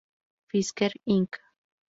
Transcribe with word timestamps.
Fisker 0.49 0.93
Inc. 1.05 1.37